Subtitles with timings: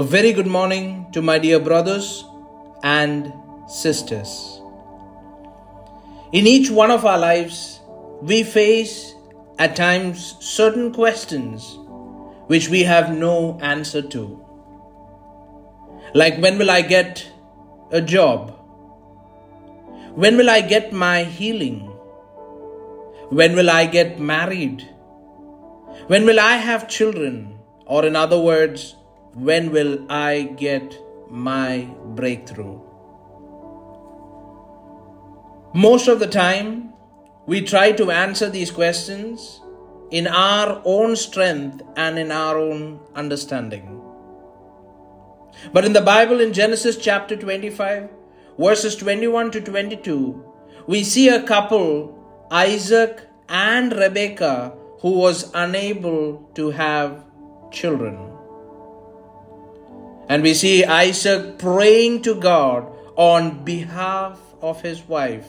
[0.00, 2.24] A very good morning to my dear brothers
[2.82, 3.34] and
[3.68, 4.58] sisters.
[6.32, 7.80] In each one of our lives,
[8.22, 9.14] we face
[9.58, 11.76] at times certain questions
[12.46, 14.42] which we have no answer to.
[16.14, 17.30] Like, when will I get
[17.90, 18.56] a job?
[20.14, 21.80] When will I get my healing?
[23.28, 24.88] When will I get married?
[26.06, 27.58] When will I have children?
[27.84, 28.94] Or, in other words,
[29.34, 32.80] when will I get my breakthrough?
[35.72, 36.92] Most of the time,
[37.46, 39.60] we try to answer these questions
[40.10, 44.00] in our own strength and in our own understanding.
[45.72, 48.10] But in the Bible, in Genesis chapter 25,
[48.58, 50.44] verses 21 to 22,
[50.88, 57.24] we see a couple, Isaac and Rebekah, who was unable to have
[57.70, 58.30] children.
[60.30, 62.86] And we see Isaac praying to God
[63.16, 65.48] on behalf of his wife.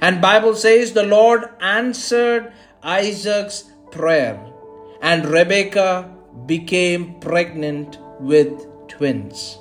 [0.00, 4.40] And Bible says the Lord answered Isaac's prayer
[5.02, 6.14] and Rebekah
[6.46, 9.58] became pregnant with twins.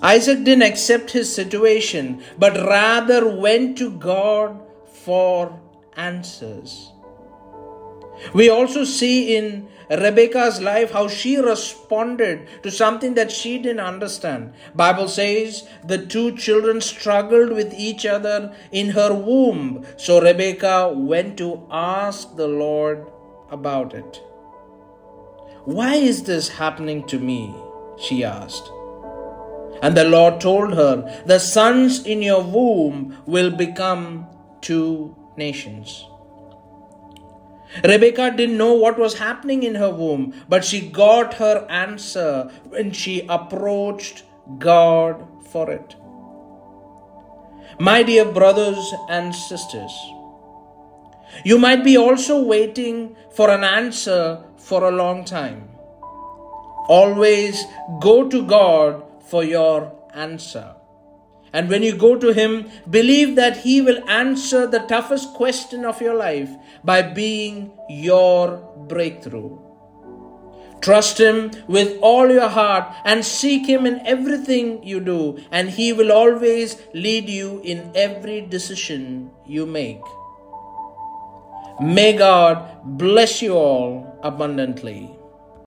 [0.00, 5.58] Isaac didn't accept his situation but rather went to God for
[5.96, 6.92] answers.
[8.32, 14.52] We also see in Rebecca's life how she responded to something that she didn't understand.
[14.74, 19.86] Bible says the two children struggled with each other in her womb.
[19.96, 23.06] So Rebecca went to ask the Lord
[23.50, 24.22] about it.
[25.64, 27.54] Why is this happening to me?
[27.98, 28.70] she asked.
[29.82, 34.26] And the Lord told her, The sons in your womb will become
[34.60, 36.06] two nations.
[37.84, 42.92] Rebecca didn't know what was happening in her womb, but she got her answer when
[42.92, 44.24] she approached
[44.58, 45.96] God for it.
[47.78, 49.92] My dear brothers and sisters,
[51.44, 55.68] you might be also waiting for an answer for a long time.
[56.88, 57.64] Always
[58.00, 60.76] go to God for your answer.
[61.52, 66.00] And when you go to Him, believe that He will answer the toughest question of
[66.00, 66.50] your life
[66.84, 68.58] by being your
[68.88, 69.58] breakthrough.
[70.80, 75.92] Trust Him with all your heart and seek Him in everything you do, and He
[75.92, 80.00] will always lead you in every decision you make.
[81.80, 85.15] May God bless you all abundantly.